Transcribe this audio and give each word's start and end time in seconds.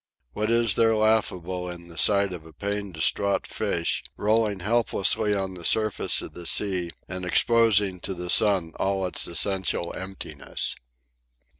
What 0.33 0.49
is 0.49 0.73
there 0.77 0.95
laughable 0.95 1.69
in 1.69 1.87
the 1.87 1.95
sight 1.95 2.33
of 2.33 2.43
a 2.43 2.53
pain 2.53 2.91
distraught 2.91 3.45
fish 3.45 4.03
rolling 4.17 4.61
helplessly 4.61 5.35
on 5.35 5.53
the 5.53 5.63
surface 5.63 6.23
of 6.23 6.33
the 6.33 6.47
sea 6.47 6.89
and 7.07 7.23
exposing 7.23 7.99
to 7.99 8.15
the 8.15 8.31
sun 8.31 8.73
all 8.79 9.05
its 9.05 9.27
essential 9.27 9.93
emptiness? 9.95 10.75